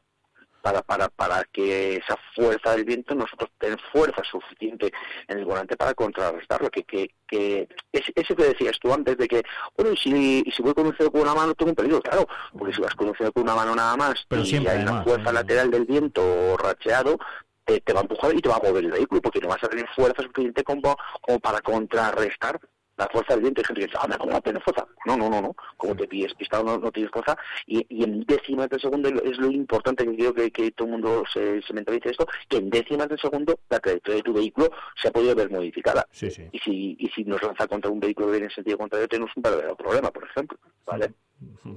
para, 0.63 0.83
para, 0.83 1.09
para 1.09 1.45
que 1.53 1.97
esa 1.97 2.17
fuerza 2.35 2.73
del 2.73 2.85
viento 2.85 3.15
nosotros 3.15 3.51
tenemos 3.59 3.83
fuerza 3.93 4.23
suficiente 4.25 4.93
en 5.29 5.39
el 5.39 5.45
volante 5.45 5.77
para 5.77 5.95
contrarrestarlo. 5.95 6.71
Que, 6.71 6.85
que, 6.85 7.11
que 7.27 7.69
eso 8.15 8.37
que 8.37 8.45
decías 8.45 8.79
tú 8.81 8.93
antes 8.93 9.17
de 9.17 9.29
que, 9.29 9.43
bueno, 9.77 9.93
y 9.93 9.97
si, 9.97 10.43
y 10.45 10.51
si 10.51 10.63
voy 10.63 10.75
conduciendo 10.75 11.13
con 11.13 11.23
una 11.23 11.35
mano, 11.35 11.55
tengo 11.55 11.71
un 11.71 11.77
peligro, 11.77 12.01
claro, 12.01 12.27
porque 12.57 12.75
si 12.75 12.81
vas 12.81 12.95
conduciendo 12.95 13.33
con 13.33 13.45
una 13.45 13.55
mano 13.55 13.75
nada 13.75 13.97
más 13.97 14.25
Pero 14.29 14.43
y 14.43 14.47
siempre, 14.47 14.73
hay 14.73 14.83
una 14.83 15.03
fuerza 15.03 15.25
¿no? 15.25 15.33
lateral 15.33 15.71
del 15.71 15.85
viento 15.85 16.57
racheado, 16.57 17.19
te, 17.65 17.81
te 17.81 17.93
va 17.93 18.01
a 18.01 18.03
empujar 18.03 18.35
y 18.35 18.41
te 18.41 18.49
va 18.49 18.57
a 18.57 18.67
mover 18.67 18.85
el 18.85 18.93
vehículo, 18.93 19.21
porque 19.21 19.41
no 19.41 19.49
vas 19.49 19.63
a 19.63 19.69
tener 19.69 19.89
fuerza 19.95 20.23
suficiente 20.23 20.65
como, 20.65 20.97
como 21.21 21.39
para 21.41 21.61
contrarrestar 21.61 22.61
la 23.01 23.09
fuerza. 23.09 23.35
Hay 23.35 23.43
gente 23.43 23.63
que 23.63 23.75
dice, 23.75 23.97
anda, 24.01 24.19
¿cómo 24.19 24.33
no 24.33 24.41
tienes 24.41 24.63
fuerza? 24.63 24.87
No, 25.07 25.17
no, 25.17 25.29
no, 25.31 25.41
no. 25.41 25.57
Como 25.77 25.97
te 25.97 26.07
pilles 26.07 26.35
pistado, 26.35 26.65
no, 26.65 26.79
no 26.79 26.93
tienes 26.93 27.11
fuerza. 27.11 27.37
Y, 27.67 27.85
y 27.89 28.05
en 28.05 28.25
décimas 28.25 28.69
de 28.69 28.79
segundo 28.79 29.09
es 29.09 29.39
lo 29.39 29.51
importante 29.51 30.05
que 30.05 30.15
quiero 30.15 30.35
que, 30.35 30.51
que 30.51 30.71
todo 30.73 30.87
el 30.87 30.93
mundo 30.93 31.25
se, 31.33 31.63
se 31.63 31.73
mentalice 31.73 32.11
esto, 32.11 32.27
que 32.49 32.59
en 32.59 32.71
décimas 32.71 33.09
de 33.09 33.19
segundo 33.19 33.59
la 33.69 33.81
trayectoria 33.81 34.17
de 34.17 34.23
tu 34.23 34.33
vehículo 34.33 34.71
se 35.01 35.09
ha 35.09 35.11
podido 35.11 35.35
ver 35.35 35.51
modificada. 35.51 36.07
Sí, 36.13 36.31
sí. 36.31 36.49
Y 36.53 36.59
si, 36.59 36.97
y 36.99 37.09
si 37.09 37.25
nos 37.25 37.43
lanza 37.43 37.67
contra 37.67 37.91
un 37.91 38.01
vehículo 38.01 38.27
que 38.27 38.33
viene 38.33 38.47
en 38.47 38.53
sentido 38.53 38.79
contrario, 38.79 39.09
tenemos 39.09 39.31
un 39.37 39.43
verdadero 39.43 39.77
problema, 39.77 40.11
por 40.11 40.25
ejemplo. 40.25 40.59
¿vale? 40.87 41.13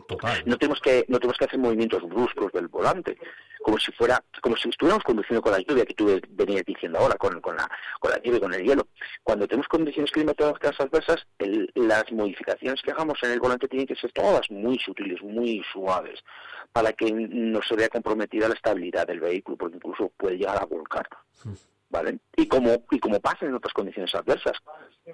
Total. 0.07 0.43
no 0.45 0.57
tenemos 0.57 0.81
que 0.81 1.05
no 1.07 1.19
tenemos 1.19 1.37
que 1.37 1.45
hacer 1.45 1.57
movimientos 1.57 2.03
bruscos 2.03 2.51
del 2.51 2.67
volante 2.67 3.17
como 3.63 3.79
si 3.79 3.91
fuera 3.93 4.23
como 4.41 4.55
si 4.57 4.69
estuviéramos 4.69 5.03
conduciendo 5.03 5.41
con 5.41 5.53
la 5.53 5.59
lluvia 5.59 5.85
que 5.85 5.93
tú 5.93 6.21
venías 6.29 6.63
diciendo 6.65 6.99
ahora 6.99 7.15
con, 7.15 7.33
la 7.33 7.41
con 7.41 8.11
la 8.11 8.17
nieve 8.17 8.39
con 8.39 8.53
el 8.53 8.63
hielo 8.63 8.87
cuando 9.23 9.47
tenemos 9.47 9.67
condiciones 9.67 10.11
climatológicas 10.11 10.79
adversas 10.79 11.25
las 11.75 12.11
modificaciones 12.11 12.81
que 12.81 12.91
hagamos 12.91 13.17
en 13.23 13.31
el 13.31 13.39
volante 13.39 13.67
tienen 13.67 13.87
que 13.87 13.95
ser 13.95 14.11
todas 14.11 14.49
muy 14.51 14.77
sutiles 14.79 15.21
muy 15.23 15.63
suaves 15.71 16.19
para 16.71 16.93
que 16.93 17.11
no 17.11 17.61
se 17.61 17.75
vea 17.75 17.89
comprometida 17.89 18.47
la 18.47 18.55
estabilidad 18.55 19.07
del 19.07 19.21
vehículo 19.21 19.57
porque 19.57 19.77
incluso 19.77 20.11
puede 20.17 20.37
llegar 20.37 20.61
a 20.61 20.65
volcar 20.65 21.07
¿vale? 21.93 22.19
Y 22.35 22.47
como, 22.47 22.83
y 22.89 22.99
como 22.99 23.19
pasa 23.19 23.45
en 23.45 23.53
otras 23.53 23.71
condiciones 23.71 24.13
adversas, 24.15 24.57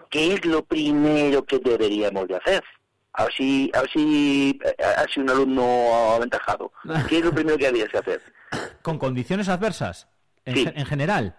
¿qué 0.10 0.34
es 0.34 0.46
lo 0.46 0.64
primero 0.64 1.44
que 1.44 1.60
deberíamos 1.60 2.28
de 2.28 2.38
hacer? 2.38 2.64
A 3.14 3.24
ver 3.26 3.34
si, 3.34 3.72
a 3.74 3.82
ver 3.82 3.90
si 3.92 4.60
eh, 4.64 4.76
ha 4.84 5.04
sido 5.12 5.24
un 5.24 5.30
alumno 5.32 6.14
aventajado. 6.16 6.72
¿Qué 7.10 7.18
es 7.20 7.26
lo 7.26 7.32
primero 7.32 7.58
que 7.58 7.68
había 7.68 7.88
que 7.88 7.98
hacer? 7.98 8.22
Con 8.82 8.98
condiciones 8.98 9.50
adversas, 9.50 10.08
en, 10.46 10.56
Sí. 10.56 10.70
en 10.74 10.86
general. 10.86 11.36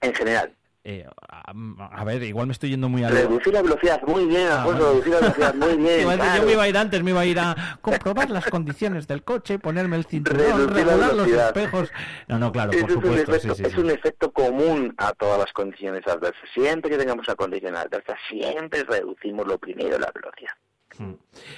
En 0.00 0.14
general, 0.14 0.54
Eh, 0.84 1.04
a, 1.28 1.50
a 2.00 2.04
ver, 2.04 2.22
igual 2.22 2.46
me 2.46 2.52
estoy 2.52 2.70
yendo 2.70 2.88
muy 2.88 3.02
a 3.04 3.10
lo- 3.10 3.16
reducir 3.16 3.52
la 3.52 3.60
velocidad, 3.62 4.00
muy 4.06 4.24
bien, 4.26 4.46
Ah, 4.48 4.62
Alfonso, 4.62 4.78
vale. 4.84 4.90
reducir 4.92 5.12
la 5.12 5.20
velocidad, 5.20 5.54
muy 5.54 5.76
bien. 5.84 6.02
Claro. 6.16 6.40
Yo 6.40 6.46
me 6.46 6.52
iba 6.52 6.62
a 6.62 6.68
ir 6.68 6.76
antes, 6.78 7.02
me 7.02 7.10
iba 7.10 7.20
a 7.20 7.26
ir 7.26 7.38
a 7.40 7.78
comprobar 7.82 8.30
las 8.30 8.46
condiciones 8.46 9.06
del 9.08 9.22
coche, 9.24 9.58
ponerme 9.58 9.96
el 9.96 10.06
cinturón, 10.06 10.68
regular 10.72 11.14
los 11.14 11.28
espejos. 11.28 11.90
No, 12.28 12.38
no, 12.38 12.52
claro, 12.52 12.70
por 12.70 12.78
es, 12.78 12.84
un 12.96 13.02
supuesto. 13.02 13.32
efecto, 13.34 13.54
sí, 13.54 13.62
sí, 13.62 13.68
es 13.68 13.74
sí. 13.74 13.80
un 13.80 13.90
efecto 13.90 14.32
común 14.32 14.94
a 14.98 15.12
todas 15.12 15.38
las 15.40 15.52
condiciones 15.52 16.06
adversas. 16.06 16.48
Siempre 16.54 16.90
que 16.90 16.96
tengamos 16.96 17.26
una 17.26 17.34
condición 17.36 17.76
adversa, 17.76 18.16
siempre 18.30 18.84
reducimos 18.84 19.46
lo 19.46 19.58
primero 19.58 19.98
la 19.98 20.10
velocidad. 20.14 20.52
Mm. 20.98 21.12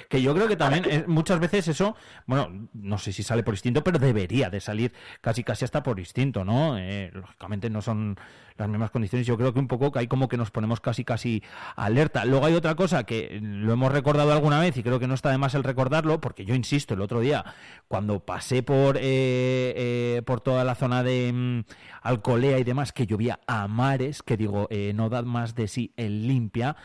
Que 0.09 0.21
yo 0.21 0.33
creo 0.33 0.47
que 0.47 0.55
también 0.55 0.85
eh, 0.89 1.03
muchas 1.07 1.39
veces 1.39 1.67
eso, 1.67 1.95
bueno, 2.25 2.67
no 2.73 2.97
sé 2.97 3.11
si 3.11 3.23
sale 3.23 3.43
por 3.43 3.53
instinto, 3.53 3.83
pero 3.83 3.99
debería 3.99 4.49
de 4.49 4.59
salir 4.59 4.93
casi 5.21 5.43
casi 5.43 5.65
hasta 5.65 5.83
por 5.83 5.99
instinto, 5.99 6.45
¿no? 6.45 6.77
Eh, 6.77 7.11
lógicamente 7.13 7.69
no 7.69 7.81
son 7.81 8.17
las 8.57 8.69
mismas 8.69 8.91
condiciones. 8.91 9.25
Yo 9.25 9.37
creo 9.37 9.53
que 9.53 9.59
un 9.59 9.67
poco 9.67 9.91
que 9.91 9.99
hay 9.99 10.07
como 10.07 10.27
que 10.27 10.37
nos 10.37 10.51
ponemos 10.51 10.79
casi 10.79 11.03
casi 11.03 11.41
alerta. 11.75 12.25
Luego 12.25 12.45
hay 12.45 12.53
otra 12.53 12.75
cosa 12.75 13.03
que 13.03 13.39
lo 13.41 13.73
hemos 13.73 13.91
recordado 13.91 14.31
alguna 14.31 14.59
vez 14.59 14.77
y 14.77 14.83
creo 14.83 14.99
que 14.99 15.07
no 15.07 15.15
está 15.15 15.31
de 15.31 15.37
más 15.37 15.55
el 15.55 15.63
recordarlo, 15.63 16.21
porque 16.21 16.45
yo 16.45 16.53
insisto, 16.53 16.93
el 16.93 17.01
otro 17.01 17.19
día 17.19 17.43
cuando 17.87 18.19
pasé 18.19 18.61
por 18.61 18.97
eh, 19.01 20.21
por 20.25 20.41
toda 20.41 20.63
la 20.63 20.75
zona 20.75 21.03
de 21.03 21.31
mm, 21.33 21.63
Alcolea 22.03 22.59
y 22.59 22.63
demás, 22.63 22.91
que 22.91 23.07
llovía 23.07 23.39
a 23.47 23.67
mares, 23.67 24.21
que 24.21 24.37
digo, 24.37 24.67
no 24.93 25.09
da 25.09 25.21
más 25.23 25.55
de 25.55 25.67
sí 25.67 25.93
el 25.97 26.27
limpia 26.27 26.75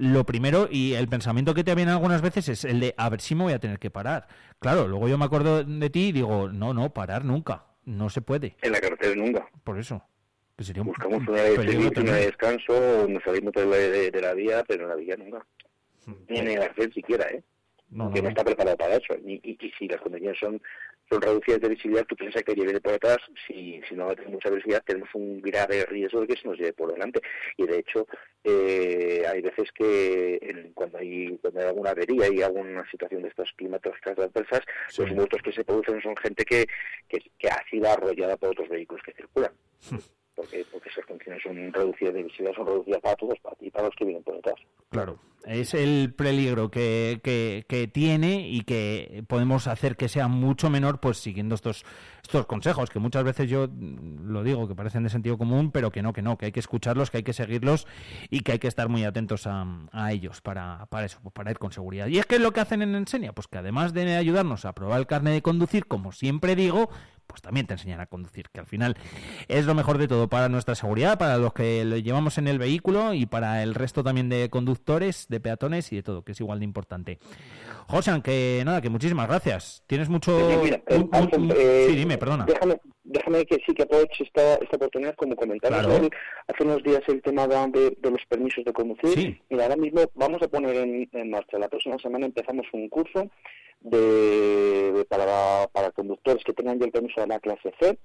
lo 0.00 0.24
primero 0.24 0.66
y 0.70 0.94
el 0.94 1.08
pensamiento 1.08 1.52
que 1.52 1.62
te 1.62 1.74
viene 1.74 1.90
algunas 1.92 2.22
veces 2.22 2.48
es 2.48 2.64
el 2.64 2.80
de 2.80 2.94
a 2.96 3.08
ver 3.10 3.20
si 3.20 3.34
me 3.34 3.44
voy 3.44 3.52
a 3.52 3.58
tener 3.58 3.78
que 3.78 3.90
parar. 3.90 4.26
Claro, 4.58 4.88
luego 4.88 5.08
yo 5.08 5.18
me 5.18 5.26
acuerdo 5.26 5.62
de 5.62 5.90
ti 5.90 6.08
y 6.08 6.12
digo, 6.12 6.48
no, 6.48 6.72
no, 6.72 6.92
parar 6.94 7.24
nunca, 7.24 7.66
no 7.84 8.08
se 8.08 8.22
puede, 8.22 8.56
En 8.62 8.72
la 8.72 8.80
carretera 8.80 9.14
nunca. 9.14 9.46
por 9.62 9.78
eso. 9.78 10.02
Que 10.56 10.64
sería 10.64 10.82
un, 10.82 10.88
Buscamos 10.88 11.18
un 11.20 11.28
una 11.30 11.42
de 11.42 11.54
peligro 11.56 11.82
servicio, 11.82 12.02
una 12.02 12.12
de 12.14 12.26
descanso, 12.26 13.06
nos 13.08 13.22
salimos 13.22 13.52
de 13.52 13.66
la, 13.66 13.76
de, 13.76 14.10
de 14.10 14.20
la 14.20 14.32
vía, 14.34 14.64
pero 14.66 14.84
en 14.84 14.88
la 14.90 14.94
vía 14.96 15.16
nunca. 15.16 15.46
Ni 16.28 16.38
en 16.38 16.48
el 16.48 16.62
arcén 16.62 16.92
siquiera, 16.92 17.26
¿eh? 17.28 17.42
No 17.90 18.08
no. 18.08 18.28
está 18.28 18.44
preparado 18.44 18.76
para 18.76 18.94
eso. 18.96 19.14
Y, 19.26 19.34
y, 19.42 19.58
y 19.60 19.70
si 19.78 19.88
las 19.88 20.00
condiciones 20.00 20.38
son, 20.38 20.62
son 21.10 21.20
reducidas 21.20 21.60
de 21.60 21.68
visibilidad, 21.70 22.06
tú 22.06 22.14
piensas 22.14 22.42
que 22.44 22.54
viene 22.54 22.80
por 22.80 22.92
detrás, 22.92 23.18
si, 23.46 23.80
si 23.88 23.94
no 23.96 24.06
va 24.06 24.12
a 24.12 24.14
tener 24.14 24.30
mucha 24.30 24.48
visibilidad, 24.50 24.82
tenemos 24.84 25.08
un 25.14 25.40
grave 25.40 25.84
riesgo 25.86 26.20
de 26.20 26.26
que 26.28 26.36
se 26.40 26.46
nos 26.46 26.56
lleve 26.56 26.72
por 26.72 26.92
delante. 26.92 27.20
Y 27.56 27.66
de 27.66 27.78
hecho, 27.78 28.06
eh, 28.44 29.24
hay 29.28 29.40
veces 29.42 29.70
que 29.72 30.38
en- 30.40 30.72
cuando, 30.72 30.98
hay, 30.98 31.36
cuando 31.42 31.60
hay 31.60 31.66
alguna 31.66 31.90
avería 31.90 32.28
y 32.32 32.42
alguna 32.42 32.88
situación 32.90 33.22
de 33.22 33.28
estas 33.28 33.50
climatológicas 33.56 34.18
adversas, 34.18 34.60
Sí. 34.88 35.02
los 35.02 35.12
muertos 35.12 35.42
que 35.42 35.52
se 35.52 35.64
producen 35.64 36.00
son 36.00 36.16
gente 36.16 36.44
que, 36.44 36.66
que, 37.08 37.18
que 37.38 37.48
ha 37.48 37.62
sido 37.68 37.90
arrollada 37.90 38.36
por 38.36 38.50
otros 38.50 38.68
vehículos 38.68 39.02
que 39.04 39.12
circulan. 39.12 39.52
Porque, 40.40 40.64
porque 40.72 40.88
esas 40.88 41.04
condiciones 41.04 41.42
son 41.42 41.70
reducidas 41.70 42.14
de 42.14 42.22
visibilidad, 42.22 42.56
son 42.56 42.66
reducidas 42.66 43.00
para 43.02 43.14
todos, 43.16 43.38
para 43.40 43.56
para 43.70 43.84
los 43.84 43.94
que 43.94 44.04
vienen 44.06 44.22
por 44.22 44.36
detrás. 44.36 44.54
Claro, 44.88 45.18
es 45.44 45.74
el 45.74 46.14
peligro 46.14 46.70
que, 46.70 47.20
que, 47.22 47.88
tiene 47.88 48.48
y 48.48 48.62
que 48.62 49.22
podemos 49.28 49.66
hacer 49.66 49.96
que 49.96 50.08
sea 50.08 50.28
mucho 50.28 50.70
menor 50.70 50.98
pues 51.00 51.18
siguiendo 51.18 51.54
estos 51.54 51.84
estos 52.22 52.46
consejos 52.46 52.88
que 52.90 52.98
muchas 52.98 53.24
veces 53.24 53.50
yo 53.50 53.68
lo 53.68 54.42
digo 54.42 54.66
que 54.66 54.74
parecen 54.74 55.02
de 55.02 55.10
sentido 55.10 55.36
común 55.36 55.70
pero 55.72 55.90
que 55.90 56.02
no, 56.02 56.14
que 56.14 56.22
no, 56.22 56.38
que 56.38 56.46
hay 56.46 56.52
que 56.52 56.60
escucharlos, 56.60 57.10
que 57.10 57.18
hay 57.18 57.22
que 57.22 57.32
seguirlos 57.34 57.86
y 58.30 58.40
que 58.40 58.52
hay 58.52 58.58
que 58.58 58.68
estar 58.68 58.88
muy 58.88 59.04
atentos 59.04 59.46
a, 59.46 59.66
a 59.92 60.12
ellos 60.12 60.40
para, 60.40 60.86
para 60.86 61.04
eso, 61.04 61.18
pues, 61.22 61.34
para 61.34 61.50
ir 61.50 61.58
con 61.58 61.70
seguridad. 61.70 62.06
Y 62.06 62.18
es 62.18 62.24
que 62.24 62.36
es 62.36 62.40
lo 62.40 62.52
que 62.52 62.60
hacen 62.60 62.80
en 62.80 62.94
Ensenia, 62.94 63.32
pues 63.34 63.46
que 63.46 63.58
además 63.58 63.92
de 63.92 64.16
ayudarnos 64.16 64.64
a 64.64 64.72
probar 64.72 65.00
el 65.00 65.06
carnet 65.06 65.34
de 65.34 65.42
conducir, 65.42 65.86
como 65.86 66.12
siempre 66.12 66.56
digo, 66.56 66.88
pues 67.30 67.40
también 67.42 67.66
te 67.66 67.74
enseñan 67.74 68.00
a 68.00 68.06
conducir, 68.06 68.46
que 68.52 68.60
al 68.60 68.66
final 68.66 68.96
es 69.48 69.64
lo 69.66 69.74
mejor 69.74 69.96
de 69.98 70.08
todo 70.08 70.28
para 70.28 70.48
nuestra 70.48 70.74
seguridad, 70.74 71.18
para 71.18 71.38
los 71.38 71.52
que 71.54 71.84
lo 71.84 71.96
llevamos 71.96 72.36
en 72.38 72.48
el 72.48 72.58
vehículo 72.58 73.14
y 73.14 73.26
para 73.26 73.62
el 73.62 73.74
resto 73.74 74.02
también 74.04 74.28
de 74.28 74.50
conductores, 74.50 75.26
de 75.28 75.40
peatones 75.40 75.92
y 75.92 75.96
de 75.96 76.02
todo, 76.02 76.22
que 76.22 76.32
es 76.32 76.40
igual 76.40 76.58
de 76.58 76.64
importante. 76.64 77.18
Josan, 77.88 78.22
que 78.22 78.62
nada, 78.64 78.80
que 78.80 78.88
muchísimas 78.90 79.26
gracias. 79.28 79.82
Tienes 79.86 80.08
mucho... 80.08 80.38
Sí, 80.50 80.56
mira, 80.62 80.76
eh, 80.86 80.96
un- 80.96 81.02
un- 81.04 81.08
Alfonso, 81.14 81.36
un- 81.36 81.52
eh, 81.56 81.86
sí, 81.88 81.96
dime, 81.96 82.18
perdona. 82.18 82.44
Déjame, 82.44 82.78
déjame 83.12 83.44
que 83.44 83.56
sí 83.66 83.74
que 83.74 83.82
aproveche 83.82 84.24
esta, 84.24 84.54
esta 84.56 84.76
oportunidad 84.76 85.14
como 85.16 85.36
comentarios. 85.36 85.84
Claro. 85.86 86.08
Hace 86.48 86.62
unos 86.64 86.82
días 86.82 87.02
el 87.08 87.20
tema 87.22 87.46
de, 87.46 87.96
de 87.98 88.10
los 88.10 88.24
permisos 88.28 88.64
de 88.64 88.72
conducir. 88.72 89.10
Sí. 89.18 89.40
Mira, 89.50 89.64
ahora 89.64 89.76
mismo 89.76 90.00
vamos 90.14 90.40
a 90.42 90.48
poner 90.48 90.76
en, 90.76 91.08
en 91.12 91.30
marcha. 91.30 91.58
La 91.58 91.68
próxima 91.68 91.98
semana 91.98 92.26
empezamos 92.26 92.66
un 92.72 92.88
curso 92.88 93.28
de, 93.80 94.92
de- 94.92 95.04
para, 95.06 95.66
para 95.72 95.90
conductores 95.90 96.44
que 96.44 96.52
tengan 96.52 96.78
ya 96.78 96.86
el 96.86 96.92
permiso 96.92 97.20
de 97.20 97.26
la 97.26 97.40
clase 97.40 97.72
C 97.80 97.98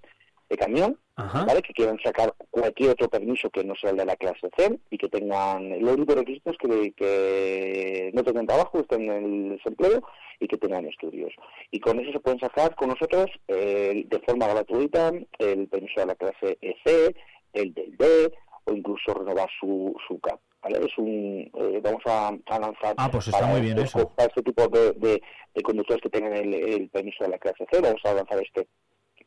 de 0.50 0.58
camión, 0.58 1.00
Ajá. 1.16 1.46
¿vale? 1.46 1.62
Que 1.62 1.74
quieran 1.74 1.98
sacar 2.04 2.34
cualquier 2.52 2.92
otro 2.92 3.10
permiso 3.10 3.50
que 3.50 3.64
no 3.64 3.74
sea 3.76 3.92
el 3.92 3.98
de 3.98 4.06
la 4.06 4.16
clase 4.16 4.50
C 4.58 4.80
y 4.92 4.98
que 4.98 5.10
tengan 5.10 5.80
los 5.82 5.94
únicos 5.96 6.16
requisitos 6.16 6.56
que, 6.60 6.92
que 6.96 8.12
no 8.14 8.24
tengan 8.24 8.46
trabajo, 8.46 8.80
estén 8.80 9.10
en 9.12 9.24
el 9.26 9.50
desempleo 9.58 10.02
y 10.40 10.48
que 10.48 10.58
tengan 10.58 10.86
estudios. 10.86 11.34
Y 11.72 11.80
con 11.80 12.00
eso 12.00 12.12
se 12.12 12.20
pueden 12.20 12.40
sacar 12.40 12.76
con 12.76 12.90
nosotros 12.90 13.28
eh, 13.48 14.04
de 14.08 14.20
forma 14.20 14.48
gratuita 14.48 15.12
el 15.40 15.68
permiso 15.68 16.02
de 16.02 16.06
la 16.08 16.16
clase 16.16 16.58
EC, 16.62 17.16
el 17.54 17.74
del 17.74 17.96
D 17.98 18.32
o 18.66 18.74
incluso 18.74 19.14
renovar 19.14 19.50
su, 19.60 19.96
su 20.08 20.20
CAP. 20.20 20.40
¿vale? 20.62 20.80
Es 20.86 20.98
un, 20.98 21.50
eh, 21.54 21.80
vamos 21.84 22.02
a, 22.06 22.28
a 22.28 22.60
lanzar 22.60 22.94
Ah, 22.98 23.10
pues 23.12 23.28
está 23.28 23.40
para 23.40 23.52
muy 23.52 23.62
bien 23.62 23.78
este- 23.80 24.00
eso. 24.00 24.10
para 24.10 24.28
este 24.28 24.42
tipo 24.44 24.68
de, 24.68 24.94
de- 24.94 25.22
de 25.54 25.62
conductores 25.62 26.02
que 26.02 26.10
tengan 26.10 26.34
el, 26.34 26.54
el 26.54 26.90
permiso 26.90 27.24
de 27.24 27.30
la 27.30 27.38
clase 27.38 27.66
C, 27.72 27.80
vamos 27.80 28.02
a 28.04 28.14
lanzar 28.14 28.42
este 28.44 28.68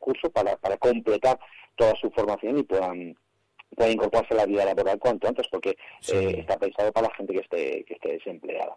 curso 0.08 0.30
para, 0.30 0.56
para 0.56 0.76
completar 0.78 1.38
toda 1.76 1.94
su 2.00 2.10
formación 2.10 2.58
y 2.58 2.62
puedan 2.62 3.14
puedan 3.76 3.92
incorporarse 3.92 4.32
a 4.34 4.38
la 4.38 4.46
vida 4.46 4.64
laboral 4.64 4.98
cuanto 4.98 5.28
antes 5.28 5.46
porque 5.52 5.76
Sí. 6.00 6.16
eh, 6.16 6.40
está 6.40 6.56
pensado 6.58 6.90
para 6.92 7.08
la 7.08 7.14
gente 7.16 7.34
que 7.34 7.40
esté 7.40 7.84
que 7.86 7.94
esté 7.94 8.12
desempleada. 8.12 8.74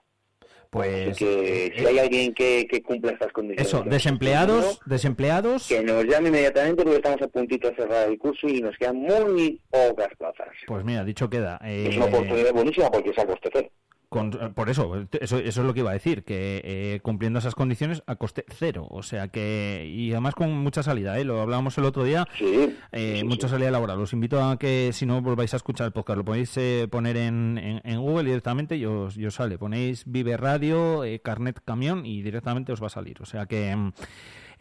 Pues... 0.70 1.10
Así 1.10 1.26
que 1.26 1.66
eh, 1.68 1.74
si 1.78 1.86
hay 1.86 2.00
alguien 2.00 2.34
que, 2.34 2.66
que 2.70 2.82
cumpla 2.82 3.12
estas 3.12 3.32
condiciones, 3.34 3.68
Eso, 3.68 3.84
que 3.84 3.90
desempleados, 3.90 4.66
esté 4.72 4.84
desempleados... 4.90 5.68
que 5.68 5.82
nos 5.84 6.06
llame 6.06 6.30
inmediatamente 6.30 6.84
porque 6.84 6.96
estamos 6.98 7.22
a 7.22 7.28
puntito 7.28 7.70
de 7.70 7.76
cerrar 7.76 8.08
el 8.10 8.18
curso 8.18 8.48
y 8.48 8.62
nos 8.62 8.78
quedan 8.78 8.96
muy 8.98 9.60
pocas 9.70 10.10
plazas. 10.18 10.48
Pues 10.68 10.86
mira, 10.86 11.04
dicho 11.04 11.30
queda. 11.30 11.60
eh, 11.64 11.88
es 11.90 11.98
una 11.98 12.06
oportunidad 12.06 12.54
buenísima 12.54 12.90
porque 12.90 13.10
es 13.10 13.20
a 13.20 13.26
coste 13.26 13.50
cero. 13.52 13.70
Con- 14.12 14.32
por 14.54 14.70
eso, 14.70 15.08
eso, 15.20 15.38
eso 15.40 15.62
es 15.62 15.66
lo 15.66 15.74
que 15.74 15.80
iba 15.80 15.90
a 15.90 15.94
decir, 15.94 16.24
que 16.26 16.62
eh, 16.66 17.00
cumpliendo 17.02 17.40
esas 17.40 17.56
condiciones 17.56 18.04
a 18.06 18.18
coste 18.18 18.44
cero. 18.50 18.86
O 18.90 19.02
sea 19.04 19.30
que, 19.30 19.90
y 19.90 20.12
además 20.12 20.36
con 20.36 20.52
mucha 20.52 20.84
salida, 20.84 21.18
¿eh? 21.18 21.24
lo 21.24 21.40
hablábamos 21.42 21.78
el 21.78 21.86
otro 21.86 22.04
día, 22.04 22.28
Sí, 22.38 22.76
eh, 22.92 23.18
sí, 23.22 23.24
mucha 23.24 23.48
sí. 23.48 23.54
salida 23.54 23.72
laboral. 23.72 24.00
Os 24.02 24.12
invito 24.12 24.44
a 24.44 24.60
que 24.60 24.92
si 24.94 25.06
no 25.06 25.22
volváis 25.22 25.54
a 25.54 25.58
escuchar 25.58 25.88
el 25.88 25.94
podcast, 25.94 26.18
lo 26.18 26.26
podéis 26.26 26.56
eh, 26.58 26.88
poner 26.92 27.16
en, 27.16 27.58
en- 27.58 27.82
en 27.86 28.00
Google 28.02 28.26
directamente 28.26 28.76
y 28.76 28.86
os, 28.86 29.18
y 29.18 29.26
os 29.26 29.34
sale. 29.34 29.58
Ponéis 29.58 30.04
Vive 30.06 30.36
Radio, 30.36 31.06
eh, 31.06 31.22
Carnet 31.22 31.62
Camión 31.64 32.06
y 32.06 32.22
directamente 32.22 32.74
os 32.74 32.82
va 32.84 32.88
a 32.88 32.90
salir. 32.90 33.22
O 33.22 33.26
sea 33.26 33.46
que... 33.46 33.92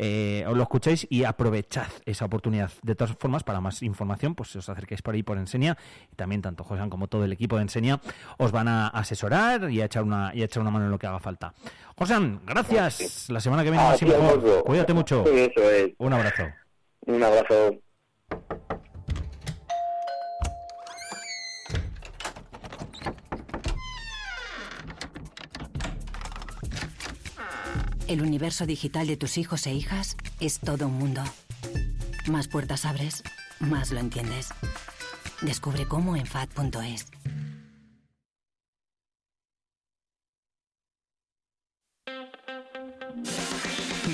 eh, 0.02 0.47
os 0.49 0.57
lo 0.57 0.62
escuchéis 0.62 1.07
y 1.11 1.25
aprovechad 1.25 1.88
esa 2.07 2.25
oportunidad. 2.25 2.71
De 2.83 2.95
todas 2.95 3.14
formas, 3.19 3.45
para 3.45 3.61
más 3.61 3.83
información, 3.83 4.35
pues 4.35 4.57
os 4.57 4.66
acerquéis 4.66 5.02
por 5.02 5.14
ahí 5.14 5.23
por 5.23 5.37
Enseña 5.37 5.76
y 6.11 6.16
también 6.16 6.40
tanto 6.40 6.64
José 6.64 6.80
como 6.88 7.07
todo 7.07 7.26
el 7.26 7.33
equipo 7.35 7.57
de 7.57 7.62
Enseña 7.62 8.00
os 8.38 8.50
van 8.50 8.69
a 8.69 8.88
asesorar 8.88 9.71
y 9.71 9.83
a 9.83 9.85
echar 9.85 10.04
una, 10.04 10.33
y 10.35 10.40
a 10.40 10.47
echar 10.47 10.62
una 10.62 10.71
mano 10.71 10.87
en 10.87 10.90
lo 10.90 10.99
que 10.99 11.07
haga 11.07 11.21
falta. 11.21 11.52
José, 11.99 12.14
gracias. 12.47 13.28
La 13.28 13.40
semana 13.40 13.62
que 13.62 13.71
viene 13.71 13.85
más 13.85 14.00
Cuídate 14.64 14.95
mucho. 14.95 15.23
Un 15.99 16.12
abrazo. 16.14 16.45
Un 17.07 17.23
abrazo. 17.23 17.90
El 28.11 28.23
universo 28.23 28.67
digital 28.67 29.07
de 29.07 29.17
tus 29.17 29.38
hijos 29.38 29.69
e 29.69 29.73
hijas 29.73 30.17
es 30.40 30.59
todo 30.59 30.88
un 30.88 30.95
mundo. 30.95 31.23
Más 32.26 32.49
puertas 32.49 32.85
abres, 32.85 33.23
más 33.61 33.93
lo 33.93 34.00
entiendes. 34.00 34.49
Descubre 35.43 35.87
cómo 35.87 36.17
en 36.17 36.26
FAD.es. 36.26 37.07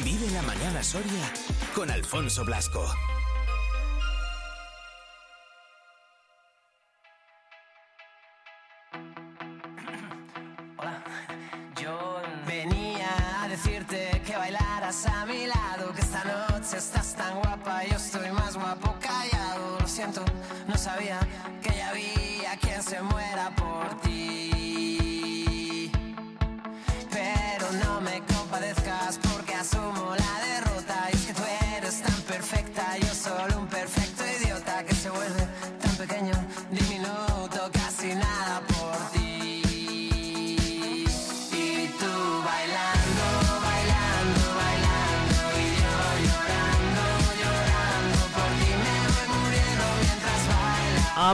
Vive 0.04 0.30
la 0.34 0.42
mañana 0.42 0.82
Soria 0.82 1.32
con 1.74 1.90
Alfonso 1.90 2.44
Blasco. 2.44 2.86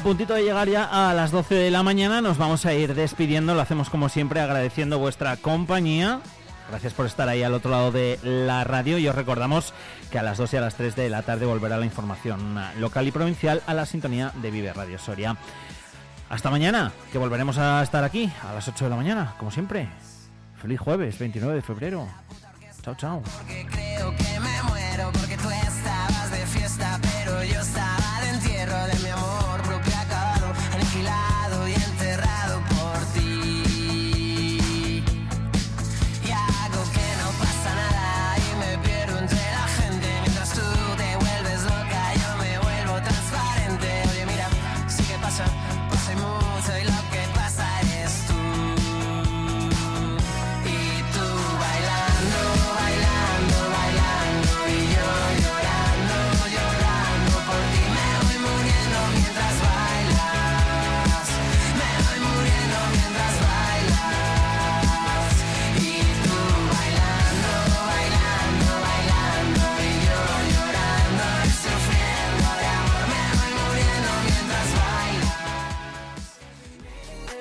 Puntito 0.03 0.35
de 0.35 0.43
llegar 0.43 0.69
ya 0.69 1.11
a 1.11 1.15
las 1.15 1.31
12 1.31 1.55
de 1.55 1.71
la 1.71 1.83
mañana, 1.83 2.21
nos 2.21 2.37
vamos 2.37 2.67
a 2.67 2.75
ir 2.75 2.95
despidiendo. 2.95 3.55
Lo 3.55 3.61
hacemos 3.61 3.89
como 3.89 4.09
siempre, 4.09 4.41
agradeciendo 4.41 4.99
vuestra 4.99 5.37
compañía. 5.37 6.21
Gracias 6.69 6.93
por 6.93 7.07
estar 7.07 7.29
ahí 7.29 7.43
al 7.43 7.55
otro 7.55 7.71
lado 7.71 7.93
de 7.93 8.19
la 8.23 8.65
radio 8.65 8.99
y 8.99 9.07
os 9.07 9.15
recordamos 9.15 9.73
que 10.11 10.19
a 10.19 10.23
las 10.23 10.39
2 10.39 10.55
y 10.55 10.57
a 10.57 10.61
las 10.61 10.75
3 10.75 10.97
de 10.97 11.09
la 11.09 11.23
tarde 11.23 11.47
volverá 11.47 11.77
la 11.77 11.85
información 11.85 12.61
local 12.81 13.07
y 13.07 13.13
provincial 13.13 13.63
a 13.67 13.75
la 13.75 13.87
sintonía 13.87 14.33
de 14.43 14.51
Vive 14.51 14.73
Radio 14.73 14.99
Soria. 14.99 15.37
Hasta 16.29 16.51
mañana, 16.51 16.93
que 17.13 17.19
volveremos 17.19 17.59
a 17.59 17.83
estar 17.83 18.03
aquí 18.05 18.33
a 18.49 18.55
las 18.55 18.67
8 18.67 18.85
de 18.85 18.91
la 18.91 18.97
mañana, 18.97 19.35
como 19.39 19.51
siempre. 19.51 19.89
Feliz 20.61 20.81
jueves, 20.81 21.19
29 21.19 21.55
de 21.55 21.63
febrero. 21.63 22.09
Chao, 22.83 22.95
chao. 22.97 23.23